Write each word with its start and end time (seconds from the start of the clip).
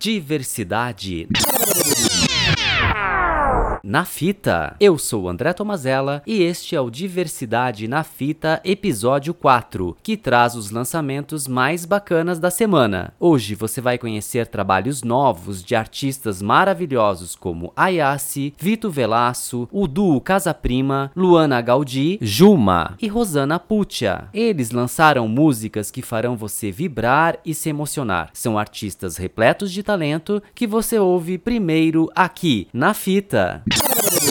Diversidade 0.00 1.26
na 3.82 4.04
Fita. 4.04 4.76
Eu 4.80 4.98
sou 4.98 5.28
André 5.28 5.52
Tomazella 5.52 6.22
e 6.26 6.42
este 6.42 6.74
é 6.74 6.80
o 6.80 6.90
Diversidade 6.90 7.86
na 7.88 8.02
Fita, 8.02 8.60
episódio 8.64 9.32
4, 9.32 9.96
que 10.02 10.16
traz 10.16 10.54
os 10.54 10.70
lançamentos 10.70 11.46
mais 11.46 11.84
bacanas 11.84 12.38
da 12.38 12.50
semana. 12.50 13.12
Hoje 13.18 13.54
você 13.54 13.80
vai 13.80 13.98
conhecer 13.98 14.46
trabalhos 14.46 15.02
novos 15.02 15.62
de 15.62 15.74
artistas 15.74 16.42
maravilhosos 16.42 17.34
como 17.34 17.72
Ayase, 17.76 18.54
Vito 18.58 18.90
Velaço, 18.90 19.68
o 19.72 19.86
duo 19.86 20.20
Casa 20.20 20.52
Prima, 20.52 21.10
Luana 21.14 21.60
Gaudi, 21.60 22.18
Juma 22.20 22.96
e 23.00 23.08
Rosana 23.08 23.58
Puccia. 23.58 24.28
Eles 24.32 24.70
lançaram 24.70 25.28
músicas 25.28 25.90
que 25.90 26.02
farão 26.02 26.36
você 26.36 26.70
vibrar 26.70 27.38
e 27.44 27.54
se 27.54 27.68
emocionar. 27.68 28.30
São 28.32 28.58
artistas 28.58 29.16
repletos 29.16 29.70
de 29.70 29.82
talento 29.82 30.42
que 30.54 30.66
você 30.66 30.98
ouve 30.98 31.38
primeiro 31.38 32.10
aqui 32.14 32.68
na 32.72 32.94
Fita. 32.94 33.62
Oh, 33.70 34.27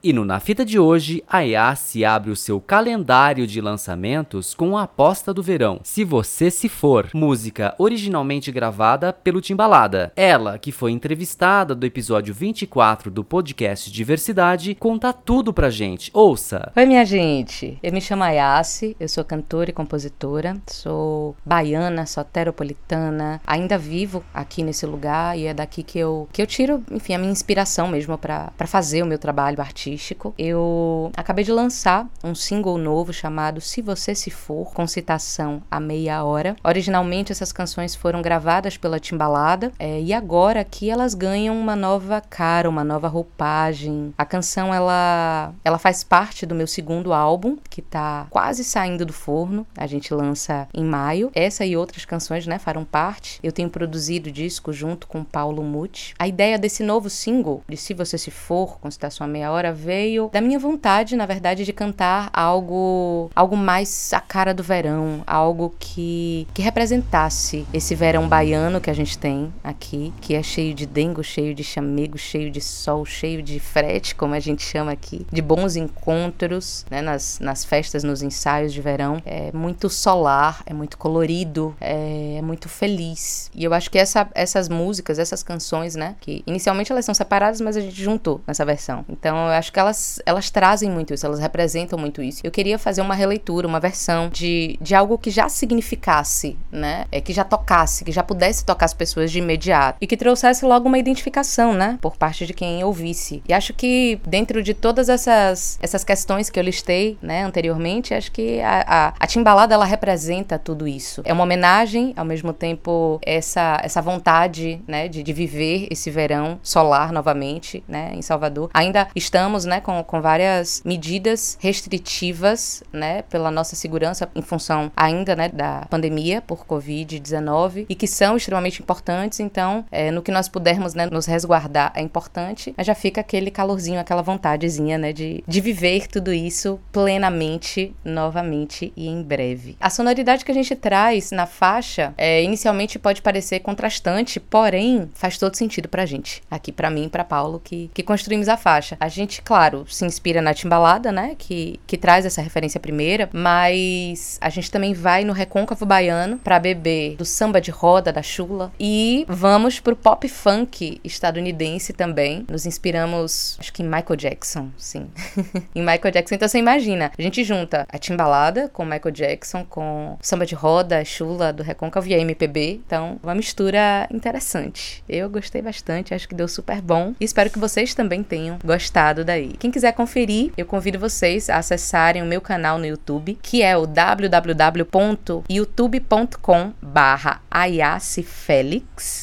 E 0.00 0.12
no 0.12 0.24
Na 0.24 0.38
Fita 0.38 0.64
de 0.64 0.78
hoje, 0.78 1.24
a 1.28 1.40
Yassi 1.40 2.04
abre 2.04 2.30
o 2.30 2.36
seu 2.36 2.60
calendário 2.60 3.48
de 3.48 3.60
lançamentos 3.60 4.54
com 4.54 4.78
a 4.78 4.84
aposta 4.84 5.34
do 5.34 5.42
verão, 5.42 5.80
Se 5.82 6.04
Você 6.04 6.52
Se 6.52 6.68
For, 6.68 7.10
música 7.12 7.74
originalmente 7.78 8.52
gravada 8.52 9.12
pelo 9.12 9.40
Timbalada. 9.40 10.12
Ela, 10.14 10.56
que 10.56 10.70
foi 10.70 10.92
entrevistada 10.92 11.74
do 11.74 11.84
episódio 11.84 12.32
24 12.32 13.10
do 13.10 13.24
podcast 13.24 13.90
Diversidade, 13.90 14.76
conta 14.76 15.12
tudo 15.12 15.52
pra 15.52 15.68
gente. 15.68 16.12
Ouça! 16.14 16.70
Oi, 16.76 16.86
minha 16.86 17.04
gente! 17.04 17.76
Eu 17.82 17.92
me 17.92 18.00
chamo 18.00 18.22
Yassi, 18.22 18.96
eu 19.00 19.08
sou 19.08 19.24
cantora 19.24 19.70
e 19.70 19.72
compositora, 19.72 20.56
sou 20.68 21.34
baiana, 21.44 22.06
soteropolitana, 22.06 23.40
ainda 23.44 23.76
vivo 23.76 24.22
aqui 24.32 24.62
nesse 24.62 24.86
lugar 24.86 25.36
e 25.36 25.46
é 25.46 25.52
daqui 25.54 25.82
que 25.82 25.98
eu, 25.98 26.28
que 26.32 26.40
eu 26.40 26.46
tiro, 26.46 26.84
enfim, 26.92 27.14
a 27.14 27.18
minha 27.18 27.32
inspiração 27.32 27.88
mesmo 27.88 28.16
para 28.16 28.52
fazer 28.64 29.02
o 29.02 29.06
meu 29.06 29.18
trabalho 29.18 29.60
artístico 29.60 29.87
artístico. 29.88 30.34
Eu 30.38 31.10
acabei 31.16 31.44
de 31.44 31.52
lançar 31.52 32.06
um 32.22 32.34
single 32.34 32.76
novo 32.78 33.12
chamado 33.12 33.60
Se 33.60 33.80
Você 33.80 34.14
Se 34.14 34.30
For, 34.30 34.72
com 34.72 34.86
citação 34.86 35.62
a 35.70 35.80
meia 35.80 36.22
hora. 36.24 36.56
Originalmente 36.62 37.32
essas 37.32 37.52
canções 37.52 37.94
foram 37.94 38.20
gravadas 38.20 38.76
pela 38.76 39.00
Timbalada 39.00 39.72
é, 39.78 40.00
e 40.00 40.12
agora 40.12 40.60
aqui 40.60 40.90
elas 40.90 41.14
ganham 41.14 41.58
uma 41.58 41.74
nova 41.74 42.20
cara, 42.20 42.68
uma 42.68 42.84
nova 42.84 43.08
roupagem. 43.08 44.12
A 44.16 44.24
canção 44.24 44.72
ela, 44.74 45.52
ela 45.64 45.78
faz 45.78 46.04
parte 46.04 46.44
do 46.44 46.54
meu 46.54 46.66
segundo 46.66 47.12
álbum, 47.12 47.56
que 47.70 47.80
tá 47.80 48.26
quase 48.30 48.64
saindo 48.64 49.06
do 49.06 49.12
forno. 49.12 49.66
A 49.76 49.86
gente 49.86 50.12
lança 50.12 50.68
em 50.74 50.84
maio. 50.84 51.30
Essa 51.34 51.64
e 51.64 51.76
outras 51.76 52.04
canções, 52.04 52.46
né, 52.46 52.58
farão 52.58 52.84
parte. 52.84 53.38
Eu 53.42 53.52
tenho 53.52 53.70
produzido 53.70 54.30
disco 54.30 54.72
junto 54.72 55.06
com 55.06 55.24
Paulo 55.24 55.62
Muti. 55.62 56.14
A 56.18 56.28
ideia 56.28 56.58
desse 56.58 56.82
novo 56.82 57.08
single, 57.08 57.62
de 57.68 57.76
Se 57.76 57.94
Você 57.94 58.18
Se 58.18 58.30
For, 58.30 58.78
com 58.78 58.90
citação 58.90 59.24
a 59.24 59.28
meia 59.28 59.50
hora, 59.50 59.72
veio 59.78 60.28
da 60.32 60.40
minha 60.40 60.58
vontade, 60.58 61.16
na 61.16 61.26
verdade, 61.26 61.64
de 61.64 61.72
cantar 61.72 62.28
algo 62.32 63.30
algo 63.34 63.56
mais 63.56 64.12
a 64.12 64.20
cara 64.20 64.52
do 64.52 64.62
verão, 64.62 65.22
algo 65.26 65.74
que 65.78 66.46
que 66.52 66.62
representasse 66.62 67.66
esse 67.72 67.94
verão 67.94 68.28
baiano 68.28 68.80
que 68.80 68.90
a 68.90 68.94
gente 68.94 69.16
tem 69.16 69.52
aqui, 69.62 70.12
que 70.20 70.34
é 70.34 70.42
cheio 70.42 70.74
de 70.74 70.86
dengo, 70.86 71.22
cheio 71.22 71.54
de 71.54 71.62
chamego, 71.62 72.18
cheio 72.18 72.50
de 72.50 72.60
sol, 72.60 73.04
cheio 73.04 73.42
de 73.42 73.60
frete, 73.60 74.14
como 74.14 74.34
a 74.34 74.40
gente 74.40 74.62
chama 74.62 74.92
aqui, 74.92 75.26
de 75.30 75.42
bons 75.42 75.76
encontros, 75.76 76.84
né, 76.90 77.00
nas, 77.00 77.38
nas 77.40 77.64
festas, 77.64 78.02
nos 78.02 78.22
ensaios 78.22 78.72
de 78.72 78.80
verão. 78.80 79.22
É 79.24 79.52
muito 79.52 79.88
solar, 79.88 80.62
é 80.66 80.72
muito 80.72 80.98
colorido, 80.98 81.74
é, 81.80 82.36
é 82.38 82.42
muito 82.42 82.68
feliz. 82.68 83.50
E 83.54 83.64
eu 83.64 83.72
acho 83.72 83.90
que 83.90 83.98
essa, 83.98 84.28
essas 84.34 84.68
músicas, 84.68 85.18
essas 85.18 85.42
canções, 85.42 85.94
né, 85.94 86.16
que 86.20 86.42
inicialmente 86.46 86.90
elas 86.92 87.04
são 87.04 87.14
separadas, 87.14 87.60
mas 87.60 87.76
a 87.76 87.80
gente 87.80 88.02
juntou 88.02 88.40
nessa 88.46 88.64
versão. 88.64 89.04
Então 89.08 89.36
eu 89.36 89.52
acho 89.52 89.67
acho 89.68 89.72
que 89.72 89.78
elas, 89.78 90.20
elas 90.24 90.50
trazem 90.50 90.90
muito 90.90 91.12
isso, 91.12 91.26
elas 91.26 91.38
representam 91.38 91.98
muito 91.98 92.22
isso. 92.22 92.40
Eu 92.42 92.50
queria 92.50 92.78
fazer 92.78 93.02
uma 93.02 93.14
releitura, 93.14 93.66
uma 93.66 93.78
versão 93.78 94.28
de, 94.30 94.78
de 94.80 94.94
algo 94.94 95.18
que 95.18 95.30
já 95.30 95.48
significasse, 95.48 96.56
né? 96.72 97.04
É, 97.12 97.20
que 97.20 97.32
já 97.32 97.44
tocasse, 97.44 98.04
que 98.04 98.12
já 98.12 98.22
pudesse 98.22 98.64
tocar 98.64 98.86
as 98.86 98.94
pessoas 98.94 99.30
de 99.30 99.38
imediato. 99.38 99.98
E 100.00 100.06
que 100.06 100.16
trouxesse 100.16 100.64
logo 100.64 100.88
uma 100.88 100.98
identificação, 100.98 101.74
né? 101.74 101.98
Por 102.00 102.16
parte 102.16 102.46
de 102.46 102.54
quem 102.54 102.82
ouvisse. 102.82 103.42
E 103.46 103.52
acho 103.52 103.74
que 103.74 104.18
dentro 104.26 104.62
de 104.62 104.72
todas 104.72 105.08
essas, 105.08 105.78
essas 105.82 106.02
questões 106.02 106.48
que 106.48 106.58
eu 106.58 106.64
listei, 106.64 107.18
né, 107.20 107.42
anteriormente, 107.42 108.14
acho 108.14 108.32
que 108.32 108.60
a, 108.60 108.84
a, 108.86 109.14
a 109.20 109.26
Timbalada, 109.26 109.74
ela 109.74 109.84
representa 109.84 110.58
tudo 110.58 110.88
isso. 110.88 111.22
É 111.24 111.32
uma 111.32 111.42
homenagem, 111.42 112.14
ao 112.16 112.24
mesmo 112.24 112.52
tempo, 112.52 113.20
essa, 113.24 113.80
essa 113.82 114.00
vontade, 114.00 114.80
né, 114.86 115.08
de, 115.08 115.22
de 115.22 115.32
viver 115.32 115.88
esse 115.90 116.10
verão 116.10 116.58
solar 116.62 117.12
novamente, 117.12 117.84
né, 117.86 118.12
em 118.14 118.22
Salvador. 118.22 118.70
Ainda 118.72 119.08
estamos 119.14 119.57
estamos 119.58 119.64
né, 119.64 119.80
com, 119.80 120.02
com 120.04 120.20
várias 120.20 120.82
medidas 120.84 121.58
restritivas 121.60 122.82
né, 122.92 123.22
pela 123.22 123.50
nossa 123.50 123.74
segurança 123.74 124.28
em 124.34 124.42
função 124.42 124.92
ainda 124.96 125.34
né, 125.34 125.48
da 125.48 125.86
pandemia 125.90 126.40
por 126.40 126.64
Covid-19 126.64 127.86
e 127.88 127.94
que 127.94 128.06
são 128.06 128.36
extremamente 128.36 128.80
importantes. 128.80 129.40
Então, 129.40 129.84
é, 129.90 130.10
no 130.10 130.22
que 130.22 130.30
nós 130.30 130.48
pudermos 130.48 130.94
né, 130.94 131.06
nos 131.06 131.26
resguardar 131.26 131.92
é 131.94 132.02
importante, 132.02 132.72
mas 132.76 132.86
já 132.86 132.94
fica 132.94 133.20
aquele 133.20 133.50
calorzinho, 133.50 134.00
aquela 134.00 134.22
vontadezinha 134.22 134.98
né, 134.98 135.12
de, 135.12 135.42
de 135.46 135.60
viver 135.60 136.06
tudo 136.06 136.32
isso 136.32 136.78
plenamente, 136.92 137.94
novamente 138.04 138.92
e 138.96 139.08
em 139.08 139.22
breve. 139.22 139.76
A 139.80 139.90
sonoridade 139.90 140.44
que 140.44 140.52
a 140.52 140.54
gente 140.54 140.76
traz 140.76 141.30
na 141.30 141.46
faixa 141.46 142.14
é, 142.16 142.42
inicialmente 142.42 142.98
pode 142.98 143.22
parecer 143.22 143.60
contrastante, 143.60 144.38
porém 144.38 145.10
faz 145.14 145.38
todo 145.38 145.56
sentido 145.56 145.88
pra 145.88 146.06
gente. 146.06 146.42
Aqui, 146.50 146.70
para 146.70 146.90
mim 146.90 147.04
e 147.04 147.08
pra 147.08 147.24
Paulo, 147.24 147.60
que, 147.62 147.90
que 147.92 148.02
construímos 148.02 148.48
a 148.48 148.56
faixa. 148.56 148.96
A 149.00 149.08
gente 149.08 149.42
claro, 149.48 149.86
se 149.88 150.04
inspira 150.04 150.42
na 150.42 150.52
Timbalada, 150.52 151.10
né? 151.10 151.34
Que, 151.38 151.80
que 151.86 151.96
traz 151.96 152.26
essa 152.26 152.42
referência 152.42 152.78
primeira, 152.78 153.30
mas 153.32 154.36
a 154.42 154.50
gente 154.50 154.70
também 154.70 154.92
vai 154.92 155.24
no 155.24 155.32
Recôncavo 155.32 155.86
Baiano 155.86 156.36
para 156.36 156.58
beber 156.58 157.16
do 157.16 157.24
samba 157.24 157.58
de 157.58 157.70
roda 157.70 158.12
da 158.12 158.22
Chula 158.22 158.70
e 158.78 159.24
vamos 159.26 159.80
pro 159.80 159.96
pop 159.96 160.28
funk 160.28 161.00
estadunidense 161.02 161.94
também. 161.94 162.44
Nos 162.46 162.66
inspiramos, 162.66 163.56
acho 163.58 163.72
que 163.72 163.82
em 163.82 163.86
Michael 163.86 164.16
Jackson, 164.16 164.68
sim. 164.76 165.06
em 165.74 165.80
Michael 165.80 166.12
Jackson. 166.12 166.34
Então 166.34 166.46
você 166.46 166.58
imagina, 166.58 167.10
a 167.18 167.22
gente 167.22 167.42
junta 167.42 167.86
a 167.88 167.96
Timbalada 167.96 168.68
com 168.68 168.84
Michael 168.84 169.12
Jackson, 169.12 169.64
com 169.64 170.18
samba 170.20 170.44
de 170.44 170.54
roda, 170.54 171.02
Chula 171.06 171.54
do 171.54 171.62
Recôncavo 171.62 172.06
e 172.06 172.14
a 172.14 172.18
MPB. 172.18 172.82
Então, 172.86 173.18
uma 173.22 173.34
mistura 173.34 174.06
interessante. 174.12 175.02
Eu 175.08 175.30
gostei 175.30 175.62
bastante, 175.62 176.12
acho 176.12 176.28
que 176.28 176.34
deu 176.34 176.48
super 176.48 176.82
bom. 176.82 177.14
E 177.18 177.24
espero 177.24 177.48
que 177.48 177.58
vocês 177.58 177.94
também 177.94 178.22
tenham 178.22 178.58
gostado 178.62 179.24
da 179.24 179.37
aí. 179.38 179.54
Quem 179.58 179.70
quiser 179.70 179.92
conferir, 179.92 180.52
eu 180.56 180.66
convido 180.66 180.98
vocês 180.98 181.48
a 181.48 181.56
acessarem 181.56 182.22
o 182.22 182.26
meu 182.26 182.40
canal 182.40 182.78
no 182.78 182.86
YouTube, 182.86 183.38
que 183.42 183.62
é 183.62 183.76
o 183.76 183.86
www.youtube.com 183.86 186.72
barra 186.82 187.40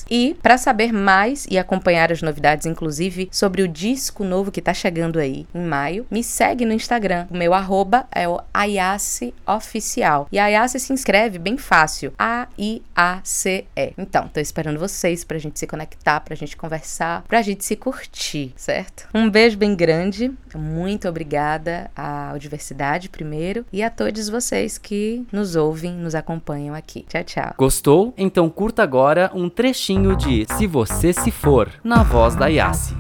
E 0.09 0.35
para 0.41 0.57
saber 0.57 0.93
mais 0.93 1.45
e 1.49 1.57
acompanhar 1.57 2.11
as 2.11 2.21
novidades, 2.21 2.65
inclusive 2.65 3.29
sobre 3.31 3.61
o 3.61 3.67
disco 3.67 4.23
novo 4.23 4.51
que 4.51 4.61
tá 4.61 4.73
chegando 4.73 5.19
aí 5.19 5.45
em 5.53 5.61
maio, 5.61 6.05
me 6.09 6.23
segue 6.23 6.65
no 6.65 6.73
Instagram. 6.73 7.27
O 7.29 7.37
meu 7.37 7.53
arroba 7.53 8.07
é 8.11 8.27
o 8.27 8.39
Ayase 8.53 9.33
Oficial. 9.47 10.27
E 10.31 10.39
a 10.39 10.45
Ayase 10.45 10.79
se 10.79 10.93
inscreve 10.93 11.37
bem 11.37 11.57
fácil. 11.57 12.13
A-I-A-C-E. 12.17 13.93
Então, 13.97 14.27
tô 14.27 14.39
esperando 14.39 14.79
vocês 14.79 15.23
pra 15.23 15.37
gente 15.37 15.59
se 15.59 15.67
conectar, 15.67 16.21
pra 16.21 16.35
gente 16.35 16.55
conversar, 16.55 17.23
pra 17.27 17.41
gente 17.41 17.65
se 17.65 17.75
curtir, 17.75 18.53
certo? 18.55 19.07
Um 19.13 19.29
beijo 19.29 19.57
bem 19.57 19.75
grande 19.75 20.04
grande. 20.05 20.31
Muito 20.55 21.07
obrigada 21.07 21.89
à 21.95 22.35
Diversidade 22.37 23.09
primeiro 23.09 23.65
e 23.71 23.81
a 23.83 23.89
todos 23.89 24.29
vocês 24.29 24.77
que 24.77 25.25
nos 25.31 25.55
ouvem, 25.55 25.93
nos 25.93 26.15
acompanham 26.15 26.75
aqui. 26.75 27.05
Tchau, 27.07 27.23
tchau. 27.23 27.53
Gostou? 27.57 28.13
Então 28.17 28.49
curta 28.49 28.83
agora 28.83 29.31
um 29.33 29.49
trechinho 29.49 30.15
de 30.15 30.45
Se 30.55 30.67
Você 30.67 31.11
Se 31.13 31.31
For, 31.31 31.69
na 31.83 32.03
voz 32.03 32.35
da 32.35 32.47
Yassi. 32.47 32.95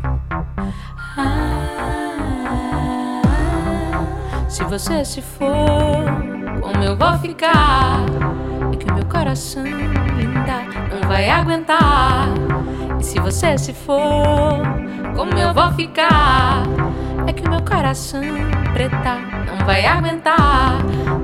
se 4.49 4.63
você 4.63 5.03
se 5.03 5.21
for, 5.21 5.45
como 6.61 6.83
eu 6.83 6.95
vou 6.95 7.17
ficar? 7.19 8.05
É 8.73 8.77
que 8.77 8.89
o 8.89 8.93
meu 8.95 9.05
coração 9.05 9.63
linda 9.65 10.63
não 10.89 11.09
vai 11.09 11.29
aguentar. 11.29 12.44
Se 13.05 13.19
você 13.19 13.55
se 13.57 13.71
for, 13.71 14.63
como 15.15 15.37
eu 15.37 15.53
vou 15.53 15.71
ficar? 15.73 16.63
É 17.27 17.31
que 17.31 17.47
o 17.47 17.49
meu 17.51 17.61
coração 17.61 18.19
preta 18.73 19.19
não 19.45 19.63
vai 19.63 19.85
aguentar. 19.85 20.79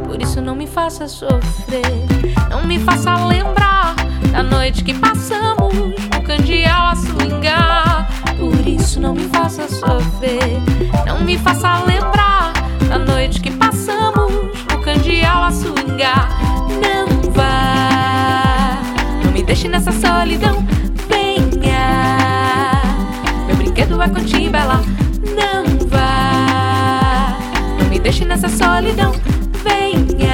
Por 0.06 0.22
isso 0.22 0.39
não 0.42 0.56
me 0.56 0.68
faça 0.68 1.07
sofrer, 1.07 1.81
não 2.51 2.66
me 2.66 2.80
faça 2.80 3.25
lembrar 3.25 3.95
da 4.31 4.44
noite 4.44 4.83
que 4.83 4.94
passamos 4.94 5.74
o 6.16 6.22
candeal 6.22 6.89
a 6.89 6.95
swingar. 6.95 8.07
Por 8.38 8.68
isso 8.68 9.00
não 9.01 9.16
me 9.16 9.28
faça 9.30 9.68
sofrer, 9.68 10.62
não 11.06 11.22
me 11.22 11.36
faça 11.39 11.80
lembrar 11.80 12.54
da 12.88 13.00
noite 13.00 13.42
que 13.42 13.51
passamos 13.51 14.31
o 14.72 14.78
candeal 14.83 15.44
a 15.44 15.51
swingar. 15.51 16.30
Não 16.80 17.31
vá, 17.31 18.78
não 19.25 19.31
me 19.31 19.42
deixe 19.42 19.68
nessa 19.68 19.92
solidão. 19.92 20.70
É 24.03 24.09
contigo, 24.09 24.56
ela 24.56 24.81
não 25.36 25.88
vá. 25.88 27.38
Não 27.80 27.88
me 27.89 28.00
deixe 28.00 28.25
nessa 28.25 28.50
solidão. 28.50 29.13
Venha, 29.63 30.33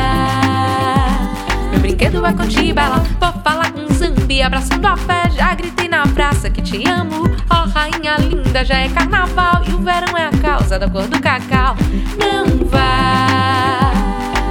meu 1.71 1.79
brinquedo 1.81 2.25
é 2.25 2.33
contigo, 2.33 2.79
ela 2.79 3.03
vou 3.19 3.33
falar 3.43 3.71
com 3.71 3.93
zumbi, 3.93 4.41
abraçando 4.41 4.85
a 4.85 4.95
fé. 4.95 5.29
Já 5.31 5.53
gritei 5.53 5.87
na 5.87 6.07
praça 6.07 6.49
que 6.49 6.61
te 6.61 6.87
amo. 6.87 7.23
Ó, 7.49 7.63
oh, 7.63 7.69
rainha 7.69 8.15
linda, 8.17 8.63
já 8.63 8.77
é 8.77 8.89
carnaval 8.89 9.63
e 9.67 9.73
o 9.73 9.79
verão 9.79 10.17
é 10.17 10.27
a 10.27 10.31
causa 10.41 10.79
da 10.79 10.89
cor 10.89 11.07
do 11.07 11.19
cacau. 11.19 11.75
Não 12.17 12.65
vá, 12.67 13.91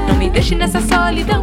não 0.08 0.16
me 0.16 0.28
deixe 0.28 0.54
nessa 0.54 0.80
solidão. 0.80 1.42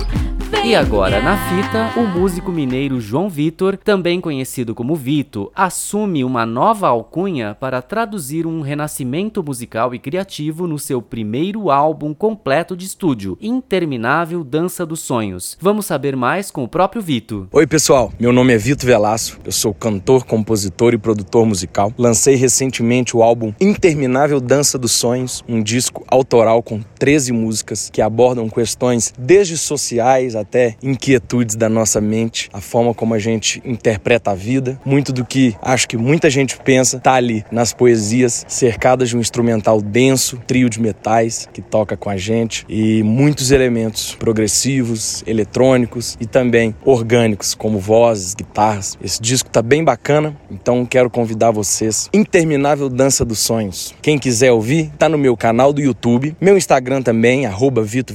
E 0.66 0.76
agora 0.76 1.22
na 1.22 1.36
fita, 1.50 2.00
o 2.00 2.08
músico 2.08 2.50
mineiro 2.50 2.98
João 2.98 3.28
Vitor, 3.28 3.76
também 3.76 4.22
conhecido 4.22 4.74
como 4.74 4.96
Vito, 4.96 5.52
assume 5.54 6.24
uma 6.24 6.46
nova 6.46 6.88
alcunha 6.88 7.54
para 7.60 7.82
traduzir 7.82 8.48
um 8.48 8.62
renascimento 8.62 9.44
musical 9.44 9.94
e 9.94 10.00
criativo 10.00 10.66
no 10.66 10.80
seu 10.80 11.02
primeiro 11.02 11.70
álbum 11.70 12.14
completo 12.14 12.78
de 12.78 12.86
estúdio, 12.86 13.38
Interminável 13.42 14.42
Dança 14.42 14.86
dos 14.86 15.02
Sonhos. 15.02 15.58
Vamos 15.60 15.86
saber 15.86 16.16
mais 16.16 16.50
com 16.50 16.64
o 16.64 16.68
próprio 16.68 17.02
Vito. 17.02 17.46
Oi, 17.52 17.68
pessoal. 17.68 18.14
Meu 18.18 18.32
nome 18.32 18.54
é 18.54 18.58
Vito 18.58 18.86
Velasso. 18.86 19.38
Eu 19.44 19.52
sou 19.52 19.74
cantor, 19.74 20.24
compositor 20.24 20.94
e 20.94 20.98
produtor 20.98 21.46
musical. 21.46 21.92
Lancei 21.98 22.36
recentemente 22.36 23.18
o 23.18 23.22
álbum 23.22 23.54
Interminável 23.60 24.40
Dança 24.40 24.78
dos 24.78 24.94
Sonhos, 24.94 25.44
um 25.46 25.62
disco 25.62 26.06
autoral 26.08 26.64
com 26.64 26.80
13 26.98 27.34
músicas 27.34 27.90
que 27.92 28.02
abordam 28.02 28.50
questões 28.50 29.14
desde 29.20 29.58
sociais 29.58 30.38
até 30.38 30.53
até 30.54 30.76
inquietudes 30.84 31.56
da 31.56 31.68
nossa 31.68 32.00
mente, 32.00 32.48
a 32.54 32.62
forma 32.62 32.94
como 32.94 33.16
a 33.16 33.20
gente 33.20 33.60
interpreta 33.66 34.30
a 34.32 34.36
vida. 34.36 34.80
Muito 34.86 35.12
do 35.12 35.26
que 35.26 35.56
acho 35.60 35.88
que 35.88 35.98
muita 35.98 36.30
gente 36.30 36.58
pensa 36.60 37.00
tá 37.00 37.14
ali 37.14 37.44
nas 37.52 37.74
poesias, 37.74 38.46
cercadas 38.48 39.10
de 39.10 39.18
um 39.18 39.20
instrumental 39.20 39.82
denso, 39.82 40.40
trio 40.46 40.70
de 40.70 40.80
metais 40.80 41.50
que 41.52 41.62
toca 41.62 41.98
com 41.98 42.08
a 42.08 42.18
gente 42.18 42.66
e 42.70 43.02
muitos 43.02 43.50
elementos 43.50 44.14
progressivos, 44.14 45.24
eletrônicos 45.26 46.16
e 46.20 46.28
também 46.28 46.76
orgânicos, 46.86 47.56
como 47.56 47.80
vozes, 47.80 48.36
guitarras. 48.36 48.96
Esse 49.04 49.20
disco 49.20 49.50
tá 49.50 49.62
bem 49.62 49.84
bacana, 49.84 50.38
então 50.52 50.86
quero 50.86 51.10
convidar 51.10 51.50
vocês. 51.50 52.10
Interminável 52.14 52.90
Dança 52.90 53.26
dos 53.26 53.40
Sonhos. 53.40 53.96
Quem 54.04 54.20
quiser 54.20 54.52
ouvir, 54.52 54.92
tá 55.00 55.10
no 55.10 55.18
meu 55.18 55.36
canal 55.36 55.74
do 55.74 55.82
YouTube, 55.82 56.36
meu 56.40 56.56
Instagram 56.56 57.02
também, 57.02 57.48
arroba 57.48 57.82
Vito. 57.82 58.14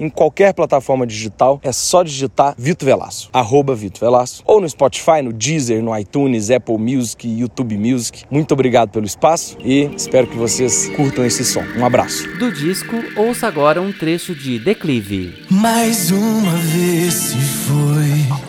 Em 0.00 0.10
qualquer 0.10 0.52
plataforma 0.52 1.06
digital 1.06 1.60
é 1.62 1.75
só 1.76 2.02
digitar 2.02 2.54
Vito 2.56 2.84
Velaço, 2.84 3.28
arroba 3.32 3.74
Vito 3.74 4.00
Velaço, 4.00 4.42
ou 4.46 4.60
no 4.60 4.68
Spotify, 4.68 5.22
no 5.22 5.32
Deezer, 5.32 5.82
no 5.82 5.96
iTunes, 5.96 6.50
Apple 6.50 6.78
Music, 6.78 7.28
YouTube 7.28 7.76
Music. 7.76 8.24
Muito 8.30 8.52
obrigado 8.52 8.90
pelo 8.90 9.06
espaço 9.06 9.56
e 9.62 9.90
espero 9.96 10.26
que 10.26 10.36
vocês 10.36 10.88
curtam 10.96 11.24
esse 11.24 11.44
som. 11.44 11.62
Um 11.76 11.84
abraço. 11.84 12.26
Do 12.38 12.50
disco, 12.52 12.96
ouça 13.16 13.46
agora 13.46 13.80
um 13.80 13.92
trecho 13.92 14.34
de 14.34 14.58
Declive. 14.58 15.44
Mais 15.50 16.10
uma 16.10 16.56
vez 16.56 17.14
se 17.14 17.36
foi 17.36 18.46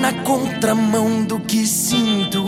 na 0.00 0.12
contramão 0.24 1.24
do 1.24 1.38
que 1.38 1.64
sinto. 1.66 2.42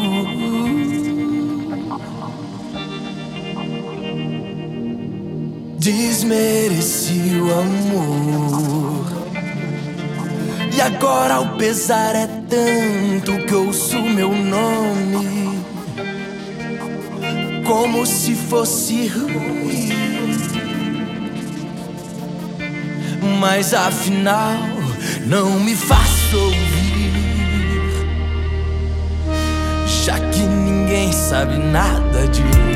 Desmereci 5.84 7.38
o 7.42 7.52
amor. 7.60 9.04
E 10.74 10.80
agora 10.80 11.42
o 11.42 11.58
pesar 11.58 12.16
é 12.16 12.26
tanto 12.48 13.44
que 13.44 13.54
ouço 13.54 14.00
meu 14.00 14.30
nome 14.34 15.62
como 17.66 18.06
se 18.06 18.34
fosse 18.34 19.08
ruim. 19.08 19.90
Mas 23.38 23.74
afinal, 23.74 24.56
não 25.26 25.60
me 25.60 25.76
faço 25.76 26.38
ouvir, 26.38 27.12
já 29.86 30.18
que 30.18 30.40
ninguém 30.40 31.12
sabe 31.12 31.58
nada 31.58 32.26
de 32.28 32.42
mim. 32.42 32.73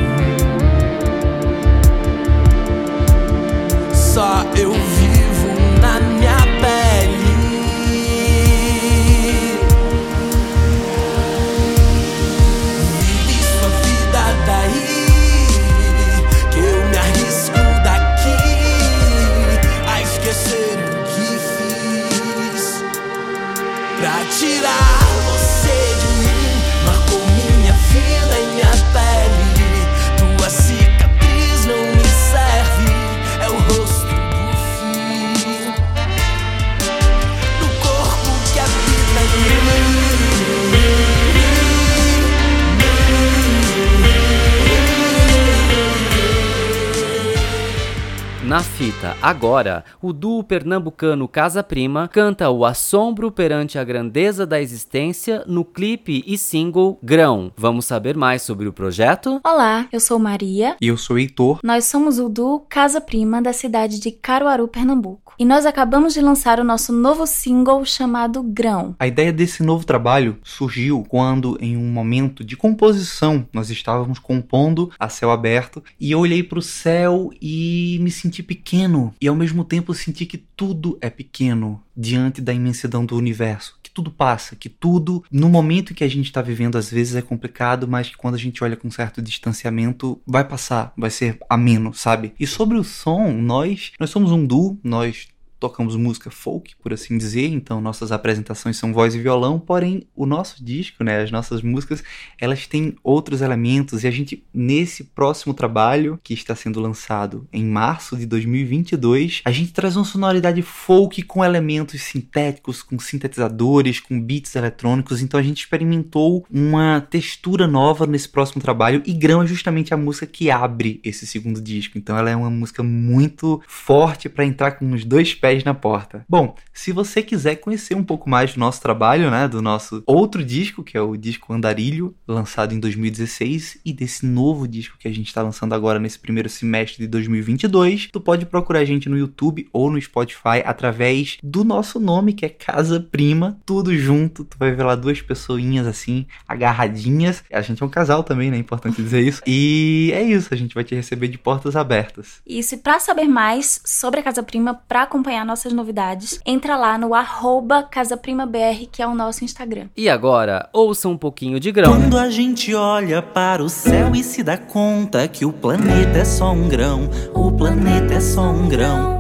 Fita, 48.79 49.17
agora, 49.21 49.85
o 50.01 50.13
duo 50.13 50.45
pernambucano 50.45 51.27
Casa 51.27 51.65
Prima 51.65 52.07
canta 52.07 52.49
o 52.49 52.65
assombro 52.65 53.29
perante 53.29 53.77
a 53.77 53.83
grandeza 53.83 54.47
da 54.47 54.63
existência 54.63 55.43
no 55.49 55.65
clipe 55.65 56.23
e 56.25 56.39
single 56.39 56.97
Grão. 57.03 57.51
Vamos 57.57 57.87
saber 57.87 58.17
mais 58.17 58.43
sobre 58.43 58.69
o 58.69 58.73
projeto? 58.73 59.41
Olá, 59.45 59.89
eu 59.91 59.99
sou 59.99 60.17
Maria. 60.17 60.77
E 60.81 60.87
eu 60.87 60.97
sou 60.97 61.19
Heitor. 61.19 61.59
Nós 61.65 61.87
somos 61.87 62.21
o 62.21 62.29
duo 62.29 62.61
Casa 62.69 63.01
Prima 63.01 63.43
da 63.43 63.53
cidade 63.53 63.99
de 63.99 64.13
Caruaru, 64.13 64.69
Pernambuco. 64.69 65.28
E 65.39 65.45
nós 65.45 65.65
acabamos 65.65 66.15
de 66.15 66.21
lançar 66.21 66.59
o 66.59 66.65
nosso 66.65 66.93
novo 66.93 67.25
single 67.25 67.85
chamado 67.85 68.43
Grão. 68.43 68.97
A 68.99 69.07
ideia 69.07 69.33
desse 69.33 69.63
novo 69.63 69.87
trabalho 69.87 70.37
surgiu 70.43 71.05
quando, 71.09 71.57
em 71.61 71.77
um 71.77 71.93
momento 71.93 72.43
de 72.43 72.57
composição, 72.57 73.47
nós 73.53 73.71
estávamos 73.71 74.19
compondo 74.19 74.91
a 74.99 75.09
céu 75.09 75.31
aberto 75.31 75.81
e 76.01 76.11
eu 76.11 76.19
olhei 76.19 76.43
para 76.43 76.59
o 76.59 76.63
céu 76.63 77.31
e 77.41 78.01
me 78.03 78.11
senti 78.11 78.43
pequeno 78.43 79.15
e 79.21 79.29
ao 79.29 79.37
mesmo 79.37 79.63
tempo 79.63 79.95
senti 79.95 80.27
que 80.27 80.39
tudo 80.39 80.99
é 81.01 81.09
pequeno 81.09 81.81
diante 81.97 82.41
da 82.41 82.53
imensidão 82.53 83.05
do 83.05 83.17
universo, 83.17 83.79
que 83.83 83.91
tudo 83.91 84.11
passa, 84.11 84.55
que 84.55 84.69
tudo 84.69 85.25
no 85.31 85.49
momento 85.49 85.95
que 85.95 86.05
a 86.05 86.09
gente 86.09 86.27
está 86.27 86.41
vivendo 86.41 86.79
às 86.79 86.91
vezes 86.91 87.17
é 87.17 87.23
complicado, 87.23 87.89
mas 87.89 88.09
que 88.09 88.17
quando 88.17 88.35
a 88.35 88.39
gente 88.39 88.63
olha 88.63 88.77
com 88.77 88.91
certo 88.91 89.21
distanciamento 89.21 90.21
vai 90.27 90.45
passar, 90.45 90.93
vai 90.97 91.11
ser 91.11 91.39
ameno, 91.49 91.93
sabe? 91.95 92.33
E 92.39 92.47
sobre 92.47 92.77
o 92.77 92.85
som, 92.85 93.33
nós 93.33 93.93
nós 93.99 94.11
somos 94.11 94.31
um 94.31 94.45
duo, 94.47 94.79
nós 94.83 95.29
tocamos 95.59 95.97
música 95.97 96.31
folk, 96.31 96.75
por 96.77 96.93
assim 96.93 97.19
dizer, 97.19 97.49
então 97.49 97.81
nossas 97.81 98.13
apresentações 98.13 98.77
são 98.77 98.93
voz 98.93 99.15
e 99.15 99.19
violão, 99.19 99.59
porém 99.59 100.07
o 100.15 100.25
nosso 100.25 100.65
disco, 100.65 101.03
né, 101.03 101.23
as 101.23 101.31
nossas 101.31 101.63
músicas, 101.63 102.03
elas 102.41 102.67
têm 102.67 102.97
outros 103.03 103.43
elementos 103.43 104.05
e 104.05 104.07
a 104.07 104.11
gente 104.11 104.45
nesse 104.55 105.05
próximo 105.05 105.53
trabalho 105.53 106.19
que 106.23 106.35
está 106.35 106.55
sendo 106.55 106.81
lançado 106.81 107.47
em 107.53 107.65
março 107.65 108.17
de 108.17 108.27
2022, 108.27 109.43
a 109.45 109.51
gente 109.51 109.73
traz 109.73 109.97
uma 109.97 110.05
sonoridade 110.05 110.63
folk 110.63 111.23
com 111.23 111.45
elementos 111.45 112.01
sintéticos, 112.03 112.83
com 112.83 112.99
sintetizadores, 112.99 114.01
com 114.01 114.21
beats 114.21 114.55
eletrônicos, 114.55 115.21
então 115.21 115.39
a 115.39 115.43
gente 115.43 115.61
experimentou 115.61 116.47
uma 116.51 117.01
textura 117.01 117.67
nova 117.67 118.07
nesse 118.07 118.29
próximo 118.29 118.63
trabalho 118.63 119.03
e 119.05 119.13
Grão 119.13 119.43
é 119.43 119.47
justamente 119.47 119.93
a 119.93 119.97
música 119.97 120.27
que 120.27 120.51
abre 120.51 121.01
esse 121.03 121.27
segundo 121.27 121.61
disco, 121.61 121.99
então 121.99 122.17
ela 122.17 122.31
é 122.31 122.37
uma 122.37 122.51
música 122.51 122.83
muito 122.83 123.61
forte 123.67 124.29
para 124.29 124.45
entrar 124.45 124.73
com 124.73 124.93
os 124.93 125.05
dois 125.05 125.35
pés 125.35 125.48
pés 125.49 125.65
na 125.65 125.73
porta. 125.73 126.27
Bom, 126.29 126.55
se 126.75 126.93
você 126.93 127.23
quiser 127.23 127.57
conhecer 127.57 127.95
um 127.95 128.05
pouco 128.05 128.29
mais 128.29 128.53
do 128.53 128.61
nosso 128.61 128.83
trabalho, 128.83 129.31
né, 129.31 129.49
do 129.49 129.63
nosso 129.63 130.03
outro 130.07 130.45
disco, 130.45 130.83
que 130.83 130.95
é 130.95 131.01
o 131.01 131.17
disco 131.17 131.55
Andarilho, 131.55 132.15
lançado 132.27 132.75
em 132.75 132.79
2016, 132.79 133.79
e 133.83 133.93
desse 133.95 134.27
novo 134.27 134.69
disco 134.69 134.99
que 134.99 135.09
a 135.09 135.11
gente 135.11 135.29
está 135.29 135.41
lançando 135.41 135.75
agora 135.75 135.99
nesse 135.99 136.19
primeiro 136.19 136.51
semestre 136.51 136.99
de 136.99 137.07
2022, 137.07 138.11
tu 138.13 138.21
pode 138.21 138.45
procurar 138.45 138.81
a 138.81 138.85
gente 138.85 139.09
no 139.09 139.17
YouTube 139.17 139.67
ou 139.73 139.91
no 139.91 139.99
Spotify 139.99 140.61
através 140.63 141.39
do 141.43 141.65
nosso 141.65 141.99
nome, 141.99 142.35
que 142.35 142.45
é 142.45 142.51
Casa 142.51 143.01
Prima, 143.01 143.59
tudo 143.65 143.97
junto. 143.97 144.45
Tu 144.45 144.59
vai 144.59 144.73
ver 144.73 144.83
lá 144.83 144.95
duas 144.95 145.23
pessoinhas 145.23 145.87
assim, 145.87 146.27
agarradinhas. 146.47 147.43
A 147.51 147.63
gente 147.63 147.83
é 147.83 147.87
um 147.87 147.89
casal 147.89 148.23
também, 148.23 148.51
né? 148.51 148.59
É 148.59 148.61
importante 148.61 149.01
dizer 149.01 149.27
isso. 149.27 149.41
E 149.47 150.11
é 150.15 150.23
isso, 150.23 150.53
a 150.53 150.57
gente 150.57 150.75
vai 150.75 150.85
te 150.85 150.95
receber 150.95 151.29
de 151.29 151.39
portas 151.39 151.75
abertas. 151.75 152.43
Isso, 152.47 152.75
e 152.75 152.79
para 152.79 153.01
saber 153.01 153.27
mais 153.27 153.81
sobre 153.83 154.21
a 154.21 154.23
Casa 154.23 154.43
Prima, 154.43 154.75
para 154.75 155.05
acompanhar 155.05 155.38
acompanhar 155.39 155.45
nossas 155.45 155.73
novidades, 155.73 156.41
entra 156.45 156.77
lá 156.77 156.99
no 156.99 157.15
arroba 157.15 157.83
CasaPrimaBR, 157.83 158.89
que 158.91 159.03
é 159.03 159.07
o 159.07 159.15
nosso 159.15 159.45
Instagram. 159.45 159.89
E 159.97 160.09
agora, 160.09 160.69
ouça 160.73 161.09
um 161.09 161.17
pouquinho 161.17 161.61
de 161.61 161.71
grão. 161.71 161.93
Quando 161.93 162.19
a 162.19 162.31
gente 162.31 162.75
olha 162.75 163.23
para 163.23 163.63
o 163.63 163.69
céu 163.69 164.15
e 164.15 164.23
se 164.23 164.43
dá 164.43 164.57
conta 164.57 165.27
que 165.29 165.45
o 165.45 165.53
planeta 165.53 166.19
é 166.19 166.25
só 166.25 166.53
um 166.53 166.69
grão, 166.69 167.09
o 167.35 167.53
planeta 167.53 168.15
é 168.15 168.21
só 168.21 168.51
um 168.51 168.69
grão. 168.69 169.19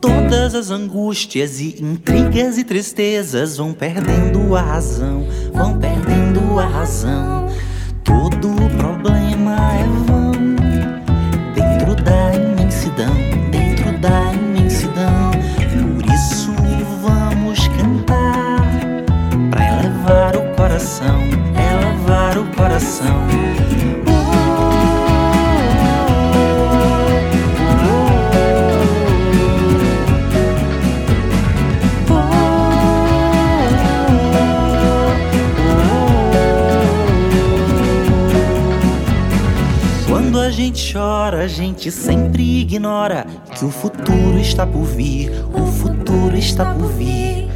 Todas 0.00 0.54
as 0.54 0.70
angústias 0.70 1.60
e 1.60 1.82
intrigas 1.82 2.56
e 2.56 2.64
tristezas 2.64 3.56
vão 3.56 3.72
perdendo 3.72 4.54
a 4.54 4.62
razão, 4.62 5.26
vão 5.52 5.76
perdendo 5.78 6.58
a 6.60 6.66
razão. 6.66 7.48
Todo 8.04 8.48
problema 8.76 9.56
é 9.74 10.07
coração. 22.78 23.26
Quando 40.08 40.40
a 40.40 40.50
gente 40.50 40.92
chora, 40.92 41.44
a 41.44 41.48
gente 41.48 41.90
sempre 41.90 42.60
ignora 42.60 43.26
que 43.58 43.64
o 43.64 43.70
futuro 43.70 44.38
está 44.38 44.66
por 44.66 44.84
vir, 44.84 45.30
o 45.52 45.66
futuro 45.66 46.36
está 46.36 46.74
por 46.74 46.88
vir. 46.92 47.47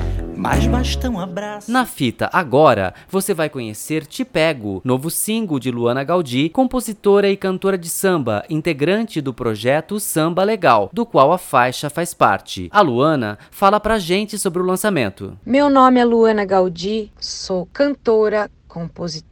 Mas 0.42 0.66
basta 0.66 1.08
um 1.08 1.20
abraço. 1.20 1.70
Na 1.70 1.86
fita 1.86 2.28
agora, 2.32 2.92
você 3.08 3.32
vai 3.32 3.48
conhecer 3.48 4.04
Te 4.04 4.24
Pego, 4.24 4.82
novo 4.84 5.08
single 5.08 5.60
de 5.60 5.70
Luana 5.70 6.02
Gaudi, 6.02 6.48
compositora 6.48 7.30
e 7.30 7.36
cantora 7.36 7.78
de 7.78 7.88
samba, 7.88 8.44
integrante 8.50 9.20
do 9.20 9.32
projeto 9.32 10.00
Samba 10.00 10.42
Legal, 10.42 10.90
do 10.92 11.06
qual 11.06 11.32
a 11.32 11.38
faixa 11.38 11.88
faz 11.88 12.12
parte. 12.12 12.68
A 12.72 12.80
Luana 12.80 13.38
fala 13.52 13.78
pra 13.78 14.00
gente 14.00 14.36
sobre 14.36 14.60
o 14.60 14.66
lançamento. 14.66 15.38
Meu 15.46 15.70
nome 15.70 16.00
é 16.00 16.04
Luana 16.04 16.44
Gaudi, 16.44 17.12
sou 17.20 17.68
cantora, 17.72 18.50
compositora 18.66 19.31